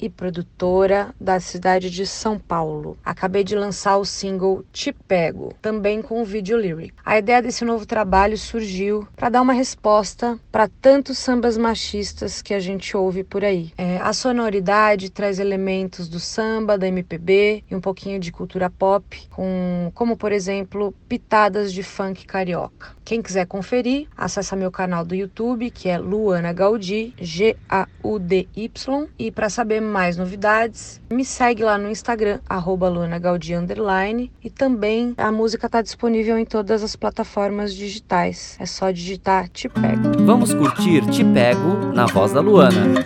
e 0.00 0.10
produtora 0.10 1.14
da 1.20 1.38
cidade 1.38 1.88
de 1.88 2.04
São 2.04 2.40
Paulo. 2.40 2.98
Acabei 3.04 3.44
de 3.44 3.54
lançar 3.54 3.98
o 3.98 4.04
single 4.04 4.64
Te 4.72 4.92
Pego, 4.92 5.54
também 5.62 6.02
com 6.02 6.20
o 6.20 6.24
vídeo 6.24 6.58
lyric. 6.58 6.92
A 7.04 7.18
ideia 7.18 7.40
desse 7.40 7.64
novo 7.64 7.86
trabalho 7.86 8.36
surgiu 8.36 9.06
para 9.14 9.28
dar 9.28 9.42
uma 9.42 9.52
resposta 9.52 10.36
para 10.50 10.66
tantos 10.66 11.18
sambas 11.18 11.56
machistas 11.56 12.42
que 12.42 12.52
a 12.52 12.58
gente 12.58 12.96
ouve 12.96 13.22
por 13.22 13.44
aí. 13.44 13.72
É, 13.78 13.98
a 13.98 14.12
sonoridade 14.12 15.08
traz 15.08 15.38
elementos 15.38 16.08
do 16.08 16.18
samba, 16.18 16.76
da 16.76 16.88
MPB 16.88 17.62
e 17.70 17.76
um 17.76 17.80
pouquinho 17.80 18.18
de 18.18 18.32
cultura 18.32 18.68
pop, 18.68 19.28
com, 19.30 19.92
como 19.94 20.16
por 20.16 20.32
exemplo 20.32 20.92
pitadas 21.08 21.72
de 21.72 21.84
funk 21.84 22.26
carioca. 22.26 22.94
Quem 23.04 23.20
quiser 23.20 23.46
conferir, 23.46 24.08
acessa 24.16 24.56
meu 24.56 24.72
canal 24.72 25.04
do 25.04 25.14
YouTube, 25.14 25.70
que 25.70 25.90
é 25.90 25.98
Luana 25.98 26.54
Gaudi, 26.54 27.12
G-A-U-D-Y. 27.20 29.08
E 29.18 29.30
para 29.30 29.43
saber 29.48 29.80
mais 29.80 30.16
novidades, 30.16 31.00
me 31.10 31.24
segue 31.24 31.62
lá 31.62 31.78
no 31.78 31.90
Instagram, 31.90 32.40
arroba 32.48 32.88
Luana 32.88 33.18
Gaudi 33.18 33.54
underline. 33.54 34.30
E 34.42 34.50
também 34.50 35.14
a 35.16 35.30
música 35.30 35.66
está 35.66 35.82
disponível 35.82 36.38
em 36.38 36.44
todas 36.44 36.82
as 36.82 36.96
plataformas 36.96 37.74
digitais. 37.74 38.56
É 38.58 38.66
só 38.66 38.90
digitar 38.90 39.48
Te 39.48 39.68
Pego. 39.68 40.24
Vamos 40.24 40.52
curtir 40.54 41.04
Te 41.10 41.24
Pego 41.24 41.92
na 41.94 42.06
voz 42.06 42.32
da 42.32 42.40
Luana. 42.40 43.04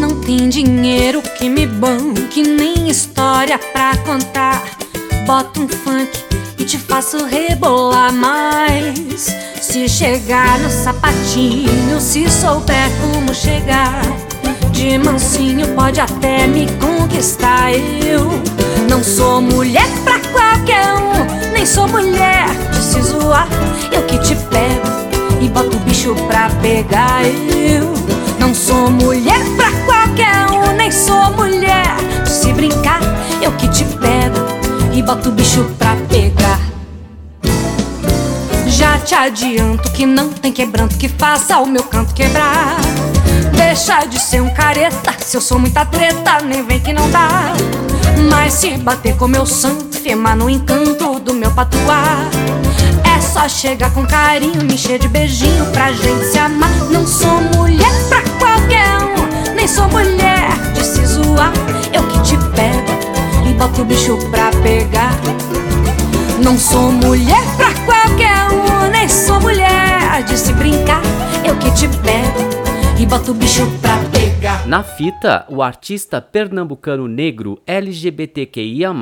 Não 0.00 0.20
tem 0.20 0.48
dinheiro 0.48 1.20
que 1.22 1.48
me 1.48 1.66
banque, 1.66 2.42
nem 2.42 2.88
história 2.88 3.58
pra 3.58 3.96
contar. 3.98 4.62
Bota 5.26 5.60
um 5.60 5.68
funk 5.68 6.10
e 6.58 6.64
te 6.64 6.78
faço 6.78 7.24
rebolar 7.24 8.12
mais. 8.12 9.26
Se 9.60 9.88
chegar 9.88 10.58
no 10.60 10.70
sapatinho, 10.70 12.00
se 12.00 12.28
souber 12.30 12.88
como 13.00 13.34
chegar. 13.34 14.00
De 14.78 14.96
mansinho 14.96 15.66
pode 15.74 16.00
até 16.00 16.46
me 16.46 16.68
conquistar. 16.78 17.72
Eu 17.72 18.30
não 18.88 19.02
sou 19.02 19.40
mulher 19.40 19.88
pra 20.04 20.20
qualquer 20.30 20.94
um, 20.94 21.50
nem 21.52 21.66
sou 21.66 21.88
mulher 21.88 22.46
de 22.70 22.76
se 22.76 23.02
zoar. 23.02 23.48
Eu 23.90 24.02
que 24.02 24.16
te 24.18 24.36
pego 24.36 25.42
e 25.42 25.48
boto 25.48 25.76
o 25.76 25.80
bicho 25.80 26.14
pra 26.28 26.48
pegar. 26.62 27.24
Eu 27.24 27.92
não 28.38 28.54
sou 28.54 28.88
mulher 28.88 29.40
pra 29.56 29.72
qualquer 29.84 30.46
um, 30.52 30.72
nem 30.76 30.92
sou 30.92 31.32
mulher 31.32 31.96
de 32.22 32.30
se 32.30 32.52
brincar. 32.52 33.00
Eu 33.42 33.50
que 33.54 33.66
te 33.66 33.82
pego 33.82 34.38
e 34.94 35.02
boto 35.02 35.30
o 35.30 35.32
bicho 35.32 35.64
pra 35.76 35.96
pegar. 36.08 36.60
Já 38.68 38.96
te 39.00 39.12
adianto 39.12 39.90
que 39.90 40.06
não 40.06 40.28
tem 40.28 40.52
quebranto 40.52 40.96
que 40.96 41.08
faça 41.08 41.58
o 41.58 41.66
meu 41.66 41.82
canto 41.82 42.14
quebrar. 42.14 42.76
Deixa 43.78 44.04
de 44.06 44.18
ser 44.18 44.42
um 44.42 44.50
careta, 44.50 45.14
se 45.20 45.36
eu 45.36 45.40
sou 45.40 45.56
muita 45.56 45.84
treta, 45.84 46.42
nem 46.44 46.66
vem 46.66 46.80
que 46.80 46.92
não 46.92 47.08
dá. 47.12 47.52
Mas 48.28 48.54
se 48.54 48.76
bater 48.76 49.16
com 49.16 49.28
meu 49.28 49.46
santo, 49.46 49.96
firmar 49.96 50.36
no 50.36 50.50
encanto 50.50 51.20
do 51.20 51.32
meu 51.32 51.48
patuar. 51.52 52.28
É 53.04 53.20
só 53.20 53.48
chegar 53.48 53.92
com 53.92 54.04
carinho, 54.04 54.64
me 54.64 54.74
encher 54.74 54.98
de 54.98 55.06
beijinho 55.06 55.64
pra 55.66 55.92
gente 55.92 56.24
se 56.24 56.36
amar. 56.38 56.68
Não 56.90 57.06
sou 57.06 57.40
mulher 57.54 57.92
pra 58.08 58.20
qualquer 58.40 58.98
um, 58.98 59.54
nem 59.54 59.68
sou 59.68 59.88
mulher 59.90 60.50
de 60.74 60.84
se 60.84 61.06
zoar. 61.06 61.52
Eu 61.92 62.02
que 62.08 62.20
te 62.22 62.36
pego 62.56 63.48
e 63.48 63.54
boto 63.54 63.82
o 63.82 63.84
bicho 63.84 64.18
pra 64.32 64.50
pegar. 64.60 65.16
Não 66.42 66.58
sou 66.58 66.90
mulher 66.90 67.44
pra 67.56 67.72
qualquer 67.86 68.50
um, 68.50 68.90
nem 68.90 69.08
sou 69.08 69.40
mulher 69.40 70.24
de 70.26 70.36
se 70.36 70.52
brincar. 70.54 71.00
Eu 71.44 71.56
que 71.58 71.70
te 71.70 71.86
pego 71.86 72.57
e 73.00 73.06
boto 73.06 73.30
o 73.30 73.34
bicho 73.34 73.62
pra 73.80 73.96
pegar. 74.10 74.66
Na 74.66 74.82
fita, 74.82 75.46
o 75.48 75.62
artista 75.62 76.20
pernambucano 76.20 77.06
negro 77.06 77.60
LGBTQIA+, 77.64 78.92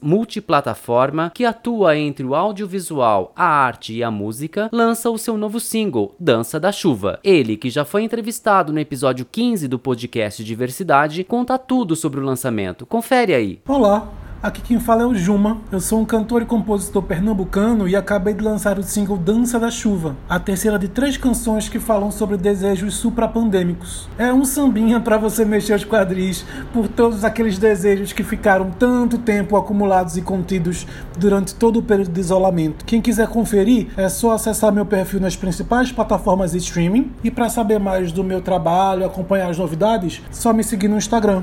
multiplataforma, 0.00 1.30
que 1.34 1.44
atua 1.44 1.96
entre 1.96 2.24
o 2.24 2.34
audiovisual, 2.34 3.32
a 3.36 3.44
arte 3.44 3.92
e 3.92 4.02
a 4.02 4.10
música, 4.10 4.70
lança 4.72 5.10
o 5.10 5.18
seu 5.18 5.36
novo 5.36 5.60
single, 5.60 6.14
Dança 6.18 6.58
da 6.58 6.72
Chuva. 6.72 7.20
Ele, 7.22 7.58
que 7.58 7.68
já 7.68 7.84
foi 7.84 8.02
entrevistado 8.02 8.72
no 8.72 8.80
episódio 8.80 9.26
15 9.30 9.68
do 9.68 9.78
podcast 9.78 10.42
Diversidade, 10.42 11.22
conta 11.22 11.58
tudo 11.58 11.94
sobre 11.94 12.20
o 12.20 12.24
lançamento. 12.24 12.86
Confere 12.86 13.34
aí. 13.34 13.60
Olá, 13.68 14.10
aqui 14.44 14.60
quem 14.60 14.78
fala 14.78 15.02
é 15.02 15.06
o 15.06 15.14
Juma. 15.14 15.56
Eu 15.72 15.80
sou 15.80 15.98
um 15.98 16.04
cantor 16.04 16.42
e 16.42 16.44
compositor 16.44 17.02
pernambucano 17.02 17.88
e 17.88 17.96
acabei 17.96 18.34
de 18.34 18.44
lançar 18.44 18.78
o 18.78 18.82
single 18.82 19.16
Dança 19.16 19.58
da 19.58 19.70
Chuva, 19.70 20.16
a 20.28 20.38
terceira 20.38 20.78
de 20.78 20.86
três 20.86 21.16
canções 21.16 21.66
que 21.66 21.80
falam 21.80 22.10
sobre 22.10 22.36
desejos 22.36 22.94
suprapandêmicos. 22.96 24.06
É 24.18 24.30
um 24.30 24.44
sambinha 24.44 25.00
para 25.00 25.16
você 25.16 25.46
mexer 25.46 25.74
os 25.74 25.84
quadris 25.84 26.44
por 26.74 26.88
todos 26.88 27.24
aqueles 27.24 27.56
desejos 27.56 28.12
que 28.12 28.22
ficaram 28.22 28.70
tanto 28.70 29.16
tempo 29.16 29.56
acumulados 29.56 30.18
e 30.18 30.20
contidos 30.20 30.86
durante 31.18 31.54
todo 31.54 31.78
o 31.78 31.82
período 31.82 32.12
de 32.12 32.20
isolamento. 32.20 32.84
Quem 32.84 33.00
quiser 33.00 33.28
conferir, 33.28 33.88
é 33.96 34.10
só 34.10 34.32
acessar 34.32 34.70
meu 34.70 34.84
perfil 34.84 35.20
nas 35.20 35.34
principais 35.34 35.90
plataformas 35.90 36.52
de 36.52 36.58
streaming 36.58 37.10
e 37.24 37.30
para 37.30 37.48
saber 37.48 37.80
mais 37.80 38.12
do 38.12 38.22
meu 38.22 38.42
trabalho, 38.42 39.06
acompanhar 39.06 39.48
as 39.48 39.56
novidades, 39.56 40.20
só 40.30 40.52
me 40.52 40.62
seguir 40.62 40.88
no 40.88 40.98
Instagram, 40.98 41.42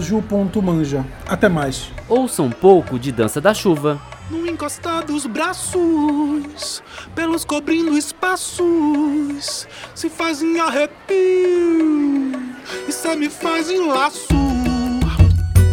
ju.manja. 0.00 1.04
Até 1.28 1.48
mais. 1.48 1.90
Ouça 2.28 2.42
um 2.42 2.50
pouco 2.50 2.98
de 2.98 3.10
Dança 3.10 3.40
da 3.40 3.54
Chuva. 3.54 3.98
No 4.28 4.46
encostar 4.46 5.02
dos 5.02 5.24
braços, 5.24 6.82
pelos 7.14 7.42
cobrindo 7.42 7.96
espaços, 7.96 9.66
se 9.94 10.10
faz 10.10 10.42
em 10.42 10.60
arrepio, 10.60 10.92
e 12.86 12.92
cê 12.92 13.16
me 13.16 13.30
faz 13.30 13.70
em 13.70 13.88
laço. 13.88 14.28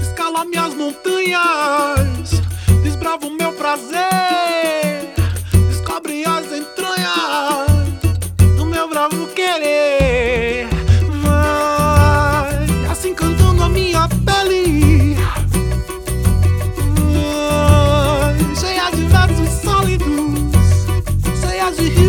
Escala 0.02 0.46
minhas 0.46 0.74
montanhas, 0.76 2.42
desbrava 2.82 3.28
o 3.28 3.36
meu 3.36 3.52
prazer, 3.52 4.00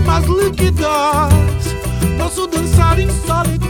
rimas 0.06 0.24
líquidas, 0.26 1.74
posso 2.16 2.46
dançar 2.46 2.98
insólito. 3.00 3.66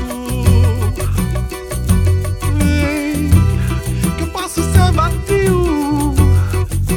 Que 4.17 4.23
eu 4.23 4.27
posso 4.29 4.63
ser 4.63 4.93
vazio, 4.93 6.15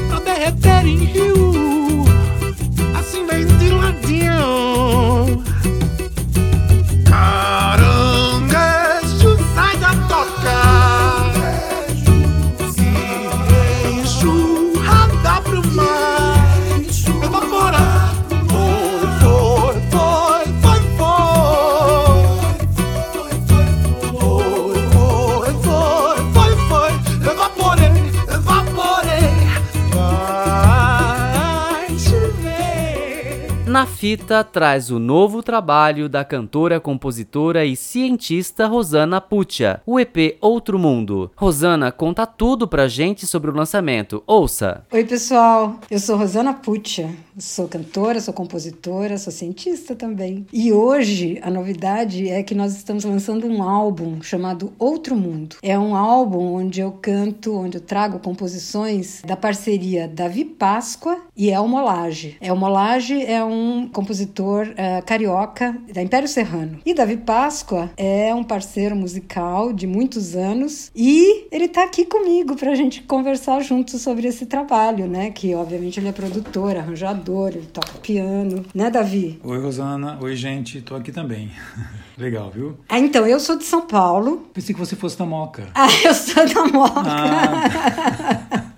pra 0.10 0.20
derreter 0.20 0.86
em 0.86 0.98
rio, 1.06 1.39
Fita 33.86 34.44
traz 34.44 34.92
o 34.92 35.00
novo 35.00 35.42
trabalho 35.42 36.10
da 36.10 36.24
cantora, 36.24 36.80
compositora 36.80 37.66
e 37.66 37.76
cientista 37.76 38.68
Rosana 38.68 39.22
Puccia, 39.22 39.82
o 39.86 40.00
EP 40.00 40.38
Outro 40.42 40.78
Mundo. 40.78 41.32
Rosana 41.36 41.92
conta 41.92 42.26
tudo 42.26 42.68
pra 42.68 42.88
gente 42.88 43.26
sobre 43.26 43.52
o 43.52 43.56
lançamento. 43.56 44.24
Ouça! 44.26 44.86
Oi, 44.92 45.04
pessoal. 45.04 45.80
Eu 45.90 46.00
sou 46.00 46.18
Rosana 46.18 46.54
Puccia. 46.54 47.10
Sou 47.40 47.70
cantora, 47.70 48.20
sou 48.20 48.34
compositora, 48.34 49.18
sou 49.18 49.32
cientista 49.32 49.96
também. 49.96 50.46
E 50.52 50.74
hoje 50.74 51.40
a 51.42 51.50
novidade 51.50 52.28
é 52.28 52.44
que 52.44 52.54
nós 52.54 52.76
estamos 52.76 53.06
lançando 53.06 53.48
um 53.48 53.64
álbum 53.64 54.22
chamado 54.22 54.74
Outro 54.78 55.16
Mundo. 55.16 55.56
É 55.64 55.80
um 55.80 55.96
álbum 55.96 56.56
onde 56.56 56.82
eu 56.82 56.92
canto, 56.92 57.56
onde 57.56 57.78
eu 57.78 57.82
trago 57.82 58.20
composições 58.20 59.22
da 59.26 59.38
parceria 59.38 60.06
Davi 60.06 60.44
Páscoa 60.44 61.18
e 61.36 61.50
Elmo 61.50 61.82
Lage. 61.82 62.36
Elmo 62.42 62.68
Lage 62.68 63.24
é 63.24 63.42
um 63.42 63.88
compositor 63.88 64.68
uh, 64.68 65.06
carioca 65.06 65.78
da 65.94 66.02
Império 66.02 66.28
Serrano. 66.28 66.80
E 66.86 66.94
Davi 66.94 67.16
Páscoa 67.16 67.90
é 67.96 68.36
um 68.36 68.44
parceiro 68.44 68.98
musical 68.98 69.72
de 69.72 69.88
muitos 69.88 70.36
anos 70.36 70.92
e 70.94 71.48
ele 71.52 71.66
está 71.66 71.86
aqui 71.86 72.04
comigo 72.04 72.58
para 72.58 72.72
a 72.72 72.76
gente 72.76 73.02
conversar 73.04 73.62
juntos 73.62 74.02
sobre 74.02 74.28
esse 74.28 74.46
trabalho, 74.46 75.08
né? 75.08 75.32
Que 75.32 75.56
obviamente 75.56 76.02
ele 76.02 76.10
é 76.10 76.12
produtor, 76.12 76.76
arranjador, 76.76 77.29
ele 77.48 77.68
toca 77.72 77.94
piano, 78.02 78.66
né, 78.74 78.90
Davi? 78.90 79.40
Oi, 79.44 79.60
Rosana. 79.60 80.18
Oi, 80.22 80.36
gente. 80.36 80.82
Tô 80.82 80.96
aqui 80.96 81.12
também. 81.12 81.52
Legal, 82.18 82.52
viu? 82.52 82.78
Ah, 82.90 83.00
então, 83.00 83.26
eu 83.26 83.40
sou 83.40 83.58
de 83.58 83.64
São 83.64 83.88
Paulo. 83.88 84.50
Pensei 84.54 84.74
que 84.74 84.80
você 84.80 84.96
fosse 84.96 85.18
da 85.18 85.26
Moca. 85.26 85.68
Ah, 85.74 85.88
eu 86.04 86.14
sou 86.14 86.48
da 86.48 86.66
Moca. 86.66 87.04
Ah. 87.06 88.69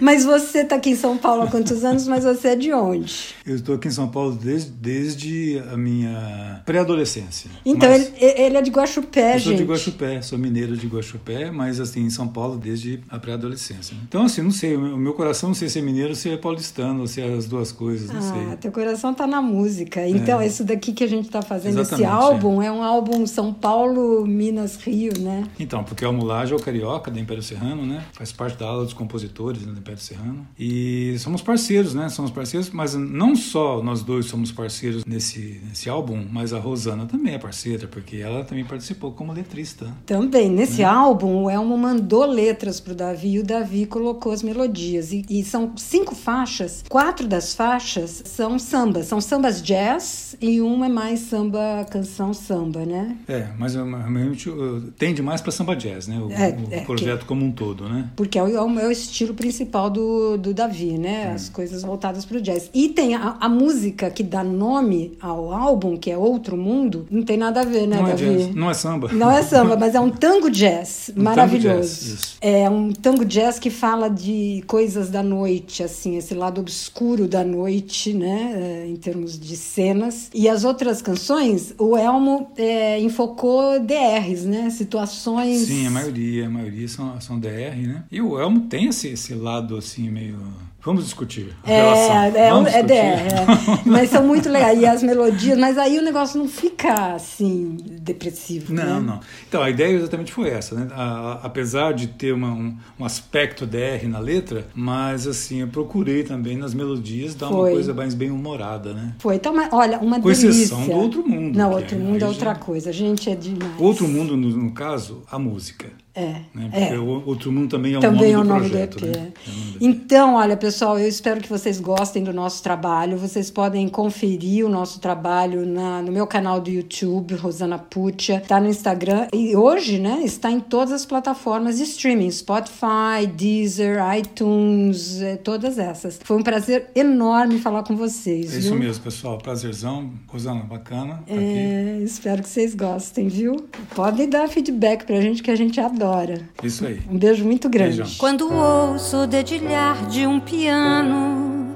Mas 0.00 0.24
você 0.24 0.60
está 0.60 0.76
aqui 0.76 0.90
em 0.90 0.96
São 0.96 1.16
Paulo 1.16 1.42
há 1.42 1.46
quantos 1.46 1.84
anos? 1.84 2.06
Mas 2.06 2.24
você 2.24 2.48
é 2.48 2.56
de 2.56 2.72
onde? 2.72 3.34
Eu 3.46 3.56
estou 3.56 3.74
aqui 3.74 3.88
em 3.88 3.90
São 3.90 4.08
Paulo 4.08 4.32
desde, 4.32 4.70
desde 4.70 5.62
a 5.72 5.76
minha 5.76 6.62
pré-adolescência. 6.64 7.50
Então 7.64 7.92
ele, 7.92 8.12
ele, 8.18 8.56
é 8.56 8.62
de 8.62 8.70
Guaxupé, 8.70 9.34
eu 9.34 9.38
gente. 9.38 9.56
Sou 9.56 9.66
de 9.66 9.72
Guaxupé, 9.72 10.22
sou 10.22 10.38
mineiro 10.38 10.76
de 10.76 10.86
Guaxupé, 10.86 11.50
mas 11.50 11.80
assim 11.80 12.00
em 12.00 12.10
São 12.10 12.28
Paulo 12.28 12.56
desde 12.56 13.00
a 13.08 13.18
pré-adolescência. 13.18 13.96
Então 14.06 14.24
assim, 14.24 14.42
não 14.42 14.50
sei, 14.50 14.76
o 14.76 14.96
meu 14.96 15.14
coração 15.14 15.50
não 15.50 15.54
sei 15.54 15.68
se 15.68 15.78
é 15.78 15.82
mineiro, 15.82 16.14
se 16.14 16.30
é 16.30 16.36
paulistano, 16.36 17.00
ou 17.00 17.06
se 17.06 17.20
é 17.20 17.32
as 17.32 17.46
duas 17.46 17.72
coisas, 17.72 18.10
não 18.10 18.18
ah, 18.18 18.32
sei. 18.48 18.56
Teu 18.58 18.72
coração 18.72 19.12
está 19.12 19.26
na 19.26 19.42
música. 19.42 20.06
Então 20.06 20.40
é. 20.40 20.46
isso 20.46 20.64
daqui 20.64 20.92
que 20.92 21.04
a 21.04 21.08
gente 21.08 21.26
está 21.26 21.42
fazendo 21.42 21.80
Exatamente, 21.80 22.02
esse 22.02 22.04
álbum 22.04 22.62
é. 22.62 22.66
é. 22.66 22.72
um 22.72 22.82
álbum 22.82 23.26
São 23.26 23.52
Paulo, 23.52 24.26
Minas, 24.26 24.76
Rio, 24.76 25.12
né? 25.18 25.44
Então 25.58 25.82
porque 25.84 26.04
o 26.04 26.12
Mulage 26.12 26.52
é 26.52 26.56
o 26.56 26.60
carioca 26.60 27.10
da 27.10 27.20
Império 27.20 27.42
Serrano, 27.42 27.84
né? 27.84 28.04
Faz 28.12 28.32
parte 28.32 28.58
da 28.58 28.66
ala 28.66 28.84
dos 28.84 28.92
compositores 28.92 29.23
né, 29.64 29.72
do 29.72 29.78
Império 29.78 30.00
Serrano 30.00 30.46
e 30.58 31.16
somos 31.18 31.42
parceiros, 31.42 31.94
né? 31.94 32.08
Somos 32.08 32.30
parceiros, 32.30 32.70
mas 32.70 32.94
não 32.94 33.34
só 33.34 33.82
nós 33.82 34.02
dois 34.02 34.26
somos 34.26 34.52
parceiros 34.52 35.04
nesse, 35.04 35.60
nesse 35.68 35.88
álbum, 35.88 36.24
mas 36.30 36.52
a 36.52 36.58
Rosana 36.58 37.06
também 37.06 37.34
é 37.34 37.38
parceira, 37.38 37.86
porque 37.86 38.16
ela 38.16 38.44
também 38.44 38.64
participou 38.64 39.12
como 39.12 39.32
letrista. 39.32 39.92
Também. 40.06 40.48
Nesse 40.48 40.78
né? 40.78 40.84
álbum, 40.84 41.44
o 41.44 41.50
Elmo 41.50 41.76
mandou 41.76 42.26
letras 42.26 42.80
para 42.80 42.92
o 42.92 42.96
Davi 42.96 43.32
e 43.32 43.38
o 43.38 43.44
Davi 43.44 43.86
colocou 43.86 44.32
as 44.32 44.42
melodias. 44.42 45.12
E, 45.12 45.24
e, 45.28 45.44
são 45.44 45.72
cinco 45.76 46.14
faixas. 46.14 46.84
Quatro 46.88 47.26
das 47.26 47.54
faixas 47.54 48.22
são 48.26 48.58
sambas. 48.58 49.06
São 49.06 49.20
sambas 49.20 49.62
jazz 49.62 50.36
e 50.40 50.60
uma 50.60 50.86
é 50.86 50.88
mais 50.88 51.20
samba, 51.20 51.86
canção 51.90 52.32
samba, 52.34 52.84
né? 52.84 53.16
É, 53.28 53.48
mas 53.58 53.74
realmente 53.74 54.50
tende 54.98 55.22
mais 55.22 55.40
para 55.40 55.52
samba 55.52 55.74
jazz, 55.74 56.06
né? 56.06 56.18
O, 56.18 56.30
é, 56.30 56.50
o 56.50 56.74
é, 56.74 56.80
projeto 56.80 57.20
que, 57.20 57.26
como 57.26 57.44
um 57.44 57.52
todo, 57.52 57.88
né? 57.88 58.10
Porque 58.16 58.38
é 58.38 58.42
o, 58.42 58.48
é 58.48 58.86
o 58.86 58.90
estilo 58.90 59.13
principal 59.34 59.90
do, 59.90 60.36
do 60.36 60.54
Davi, 60.54 60.98
né? 60.98 61.32
As 61.32 61.48
coisas 61.48 61.82
voltadas 61.82 62.24
para 62.24 62.38
o 62.38 62.40
jazz. 62.40 62.70
E 62.72 62.88
tem 62.88 63.14
a 63.14 63.34
a, 63.40 63.48
música 63.48 64.10
que 64.10 64.22
dá 64.22 64.42
nome 64.42 65.16
ao 65.20 65.52
álbum, 65.52 65.96
que 65.96 66.10
é 66.10 66.16
Outro 66.16 66.56
Mundo, 66.56 67.06
não 67.10 67.22
tem 67.22 67.36
nada 67.36 67.60
a 67.60 67.64
ver, 67.64 67.86
né, 67.86 67.96
não 67.96 68.06
é 68.06 68.10
Davi? 68.10 68.24
É 68.24 68.36
jazz, 68.36 68.54
não 68.54 68.70
é 68.70 68.74
samba. 68.74 69.12
Não 69.12 69.30
é 69.30 69.42
samba, 69.42 69.76
mas 69.76 69.94
é 69.94 70.00
um 70.00 70.10
tango 70.10 70.50
jazz 70.50 71.10
um 71.16 71.22
maravilhoso. 71.22 72.04
Tango 72.04 72.16
jazz, 72.16 72.36
é 72.40 72.70
um 72.70 72.92
tango 72.92 73.24
jazz 73.24 73.58
que 73.58 73.70
fala 73.70 74.08
de 74.08 74.62
coisas 74.66 75.10
da 75.10 75.22
noite, 75.22 75.82
assim, 75.82 76.16
esse 76.16 76.34
lado 76.34 76.60
obscuro 76.60 77.26
da 77.26 77.44
noite, 77.44 78.12
né, 78.12 78.52
é, 78.54 78.86
em 78.88 78.96
termos 78.96 79.38
de 79.38 79.56
cenas. 79.56 80.30
E 80.34 80.48
as 80.48 80.64
outras 80.64 81.00
canções, 81.00 81.74
o 81.78 81.96
Elmo 81.96 82.50
é, 82.56 83.00
enfocou 83.00 83.80
DRs, 83.80 84.44
né, 84.44 84.70
situações. 84.70 85.66
Sim, 85.66 85.86
a 85.86 85.90
maioria, 85.90 86.46
a 86.46 86.50
maioria 86.50 86.88
são, 86.88 87.20
são 87.20 87.38
DR, 87.38 87.76
né? 87.76 88.04
E 88.10 88.20
o 88.20 88.38
Elmo 88.38 88.62
tem 88.62 88.88
esse, 88.88 89.03
esse 89.12 89.34
lado, 89.34 89.76
assim, 89.76 90.10
meio 90.10 90.38
Vamos 90.84 91.04
discutir. 91.04 91.56
A 91.64 91.72
é, 91.72 91.76
relação. 91.76 92.16
é, 92.16 92.50
Vamos 92.50 92.74
é, 92.74 92.82
discutir. 92.82 93.00
é, 93.00 93.26
é, 93.26 93.80
mas 93.90 94.10
são 94.10 94.22
muito 94.22 94.50
legais. 94.50 94.78
E 94.78 94.84
as 94.84 95.02
melodias, 95.02 95.58
mas 95.58 95.78
aí 95.78 95.98
o 95.98 96.02
negócio 96.02 96.38
não 96.38 96.46
fica 96.46 97.14
assim, 97.14 97.78
depressivo. 98.02 98.74
Não, 98.74 99.00
né? 99.00 99.00
não. 99.00 99.20
Então, 99.48 99.62
a 99.62 99.70
ideia 99.70 99.96
exatamente 99.96 100.30
foi 100.30 100.50
essa, 100.50 100.74
né? 100.74 100.88
A, 100.92 101.02
a, 101.02 101.32
apesar 101.46 101.94
de 101.94 102.08
ter 102.08 102.34
uma, 102.34 102.52
um, 102.52 102.76
um, 103.00 103.04
aspecto 103.04 103.66
DR 103.66 104.06
na 104.06 104.18
letra, 104.18 104.66
mas 104.74 105.26
assim, 105.26 105.62
eu 105.62 105.68
procurei 105.68 106.22
também 106.22 106.58
nas 106.58 106.74
melodias 106.74 107.34
dar 107.34 107.48
foi. 107.48 107.56
uma 107.56 107.70
coisa 107.70 107.94
mais 107.94 108.12
bem 108.12 108.30
humorada, 108.30 108.92
né? 108.92 109.14
Foi. 109.20 109.36
Então, 109.36 109.54
olha, 109.72 109.98
uma 110.00 110.20
Com 110.20 110.28
delícia. 110.28 110.48
exceção 110.48 110.84
do 110.84 110.92
outro 110.92 111.26
mundo. 111.26 111.56
Não, 111.56 111.72
outro 111.72 111.98
mundo 111.98 112.22
é 112.22 112.28
outra 112.28 112.54
coisa. 112.54 112.92
Gente, 112.92 113.30
é 113.30 113.34
demais. 113.34 113.72
Outro 113.78 114.06
mundo, 114.06 114.36
no, 114.36 114.50
no 114.50 114.72
caso, 114.72 115.22
a 115.30 115.38
música. 115.38 116.03
É. 116.14 116.42
Né? 116.54 116.68
Porque 116.70 116.94
é. 116.94 116.98
o 116.98 117.26
Outro 117.26 117.50
Mundo 117.50 117.70
também 117.70 117.94
é 117.94 117.98
o 117.98 118.00
também 118.00 118.32
nome, 118.32 118.34
é 118.34 118.38
o 118.38 118.42
do, 118.42 118.48
nome 118.48 118.68
projeto, 118.68 119.00
do 119.00 119.06
EP. 119.06 119.16
né? 119.16 119.32
É 119.34 119.50
então, 119.80 120.34
olha, 120.36 120.56
pessoal, 120.56 120.96
eu 120.96 121.08
espero 121.08 121.40
que 121.40 121.48
vocês 121.48 121.80
gostem 121.80 122.22
do 122.22 122.32
nosso 122.32 122.62
trabalho. 122.62 123.18
Vocês 123.18 123.50
podem 123.50 123.88
conferir 123.88 124.64
o 124.64 124.68
nosso 124.68 125.00
trabalho 125.00 125.66
na, 125.66 126.00
no 126.02 126.12
meu 126.12 126.24
canal 126.26 126.60
do 126.60 126.70
YouTube, 126.70 127.34
Rosana 127.34 127.78
Puccia, 127.78 128.36
está 128.36 128.60
no 128.60 128.68
Instagram 128.68 129.26
e 129.32 129.56
hoje, 129.56 129.98
né, 129.98 130.22
está 130.24 130.50
em 130.50 130.60
todas 130.60 130.92
as 130.92 131.04
plataformas 131.04 131.78
de 131.78 131.82
streaming, 131.82 132.30
Spotify, 132.30 133.26
Deezer, 133.34 133.98
iTunes, 134.16 135.20
é, 135.20 135.36
todas 135.36 135.78
essas. 135.78 136.20
Foi 136.22 136.36
um 136.36 136.42
prazer 136.42 136.90
enorme 136.94 137.58
falar 137.58 137.82
com 137.82 137.96
vocês. 137.96 138.54
É 138.54 138.58
isso 138.58 138.74
mesmo, 138.76 139.02
pessoal. 139.02 139.38
Prazerzão. 139.38 140.12
Rosana, 140.28 140.62
bacana. 140.62 141.24
Tá 141.26 141.34
é, 141.34 141.98
espero 142.02 142.42
que 142.42 142.48
vocês 142.48 142.74
gostem, 142.74 143.26
viu? 143.26 143.56
Podem 143.96 144.28
dar 144.28 144.48
feedback 144.48 145.04
pra 145.04 145.20
gente 145.20 145.42
que 145.42 145.50
a 145.50 145.56
gente 145.56 145.80
adora 145.80 146.03
adora. 146.04 146.40
Isso 146.62 146.86
aí. 146.86 147.00
Um 147.10 147.18
beijo 147.18 147.44
muito 147.44 147.68
grande. 147.68 147.96
Beijão. 147.96 148.18
Quando 148.18 148.52
ouço 148.52 149.22
o 149.22 149.26
dedilhar 149.26 150.06
de 150.06 150.26
um 150.26 150.38
piano, 150.38 151.74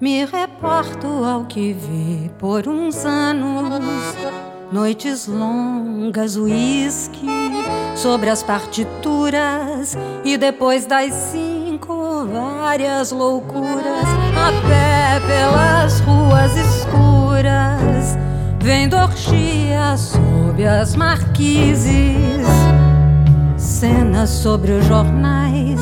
me 0.00 0.24
reporto 0.24 1.06
ao 1.06 1.44
que 1.44 1.72
vi 1.72 2.30
por 2.38 2.66
uns 2.68 3.04
anos. 3.04 3.84
Noites 4.72 5.28
longas, 5.28 6.36
uísque 6.36 7.28
sobre 7.94 8.28
as 8.28 8.42
partituras 8.42 9.96
e 10.24 10.36
depois 10.36 10.84
das 10.84 11.12
cinco 11.12 12.26
várias 12.26 13.12
loucuras 13.12 14.08
a 14.36 14.50
pé 14.68 15.20
pelas 15.26 16.00
ruas 16.00 16.56
escuras, 16.56 18.16
vendo 18.60 18.96
orgia 18.96 19.96
sob 19.96 20.66
as 20.66 20.96
marquises 20.96 22.44
sobre 24.26 24.72
os 24.72 24.86
jornais, 24.86 25.80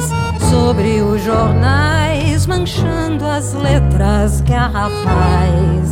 sobre 0.51 1.01
os 1.03 1.23
jornais, 1.23 2.47
manchando 2.47 3.25
as 3.25 3.53
letras 3.55 4.41
garrafais. 4.41 5.91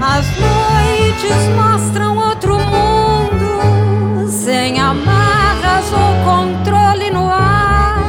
As 0.00 0.26
noites 0.38 1.48
mostram 1.56 2.16
outro 2.18 2.58
mundo, 2.58 4.28
sem 4.28 4.80
amarras 4.80 5.84
ou 5.92 6.24
controle 6.24 7.10
no 7.10 7.28
ar. 7.28 8.02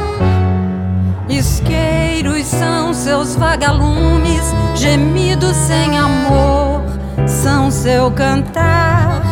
Isqueiros 1.28 2.46
são 2.46 2.92
seus 2.92 3.36
vagalumes, 3.36 4.42
gemidos 4.74 5.56
sem 5.56 5.98
amor, 5.98 6.82
são 7.26 7.70
seu 7.70 8.10
cantar 8.10 9.22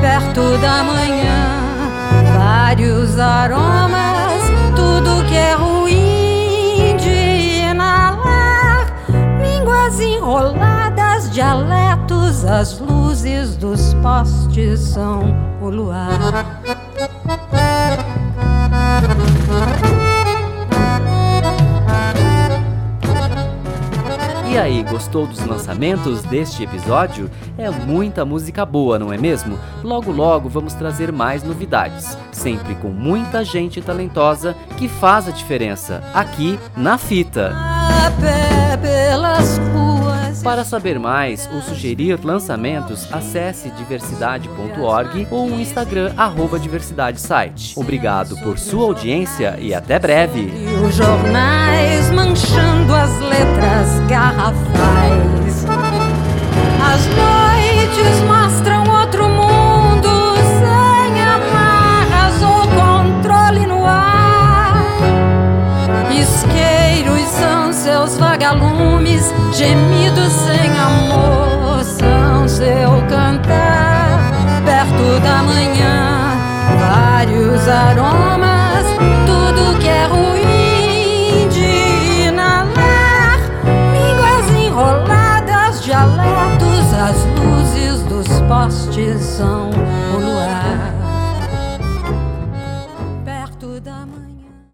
perto 0.00 0.58
da 0.58 0.84
manhã 0.84 1.67
vários 2.68 3.18
aromas, 3.18 4.42
tudo 4.76 5.24
que 5.26 5.34
é 5.34 5.54
ruim 5.54 6.96
de 6.98 7.70
inalar, 7.70 8.86
línguas 9.40 9.98
enroladas, 9.98 11.30
dialetos, 11.30 12.44
as 12.44 12.78
luzes 12.78 13.56
dos 13.56 13.94
postes 14.02 14.80
são 14.80 15.34
o 15.62 15.70
luar. 15.70 16.44
Gostou 24.88 25.26
dos 25.26 25.44
lançamentos 25.44 26.22
deste 26.22 26.62
episódio? 26.62 27.30
É 27.56 27.70
muita 27.70 28.24
música 28.24 28.64
boa, 28.64 28.98
não 28.98 29.12
é 29.12 29.18
mesmo? 29.18 29.58
Logo 29.82 30.10
logo 30.10 30.48
vamos 30.48 30.74
trazer 30.74 31.12
mais 31.12 31.42
novidades, 31.42 32.16
sempre 32.32 32.74
com 32.76 32.88
muita 32.88 33.44
gente 33.44 33.80
talentosa 33.80 34.56
que 34.76 34.88
faz 34.88 35.28
a 35.28 35.30
diferença 35.30 36.02
aqui 36.14 36.58
na 36.76 36.98
fita. 36.98 37.54
Pelas 38.80 39.58
Para 40.42 40.64
saber 40.64 40.98
mais 40.98 41.48
ou 41.52 41.60
sugerir 41.60 42.18
lançamentos, 42.22 43.12
acesse 43.12 43.70
diversidade.org 43.70 45.26
ou 45.30 45.50
o 45.50 45.60
Instagram 45.60 46.12
arroba 46.16 46.58
diversidade 46.58 47.20
site. 47.20 47.78
Obrigado 47.78 48.36
por 48.38 48.58
sua 48.58 48.84
audiência 48.84 49.58
e 49.60 49.74
até 49.74 49.98
breve. 49.98 50.50
Gemidos 69.58 70.32
sem 70.32 70.70
amor 70.78 71.82
são 71.82 72.48
seu 72.48 73.02
cantar. 73.08 74.30
Perto 74.64 75.20
da 75.20 75.42
manhã, 75.42 76.36
vários 76.78 77.66
aromas, 77.66 78.86
tudo 79.26 79.76
que 79.80 79.88
é 79.88 80.06
ruim 80.06 81.48
de 81.48 82.28
inalar. 82.28 83.40
Línguas 83.92 84.64
enroladas, 84.64 85.82
dialetos, 85.82 86.94
as 86.94 87.16
luzes 87.40 88.02
dos 88.02 88.28
postes 88.42 89.20
são 89.20 89.67